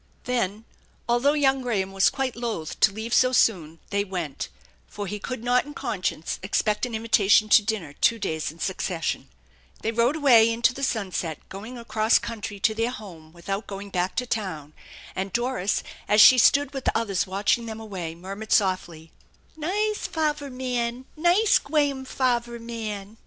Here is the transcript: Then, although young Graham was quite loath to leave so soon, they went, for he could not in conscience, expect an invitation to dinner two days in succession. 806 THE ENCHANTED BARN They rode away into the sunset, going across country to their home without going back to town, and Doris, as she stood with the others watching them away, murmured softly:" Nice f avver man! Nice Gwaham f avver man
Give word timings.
Then, 0.23 0.65
although 1.07 1.33
young 1.33 1.61
Graham 1.61 1.91
was 1.91 2.09
quite 2.09 2.35
loath 2.35 2.79
to 2.79 2.91
leave 2.91 3.13
so 3.13 3.31
soon, 3.31 3.77
they 3.91 4.03
went, 4.03 4.49
for 4.87 5.05
he 5.05 5.19
could 5.19 5.43
not 5.43 5.63
in 5.63 5.75
conscience, 5.75 6.39
expect 6.41 6.87
an 6.87 6.95
invitation 6.95 7.49
to 7.49 7.61
dinner 7.61 7.93
two 7.93 8.17
days 8.17 8.51
in 8.51 8.57
succession. 8.57 9.29
806 9.83 9.83
THE 9.83 9.89
ENCHANTED 9.89 9.95
BARN 9.95 9.95
They 9.95 10.03
rode 10.03 10.15
away 10.19 10.51
into 10.51 10.73
the 10.73 10.83
sunset, 10.83 11.47
going 11.49 11.77
across 11.77 12.17
country 12.17 12.59
to 12.61 12.73
their 12.73 12.89
home 12.89 13.31
without 13.31 13.67
going 13.67 13.91
back 13.91 14.15
to 14.15 14.25
town, 14.25 14.73
and 15.15 15.31
Doris, 15.31 15.83
as 16.07 16.19
she 16.19 16.39
stood 16.39 16.73
with 16.73 16.85
the 16.85 16.97
others 16.97 17.27
watching 17.27 17.67
them 17.67 17.79
away, 17.79 18.15
murmured 18.15 18.51
softly:" 18.51 19.11
Nice 19.55 20.07
f 20.11 20.17
avver 20.17 20.49
man! 20.51 21.05
Nice 21.15 21.59
Gwaham 21.59 22.07
f 22.07 22.17
avver 22.19 22.57
man 22.59 23.17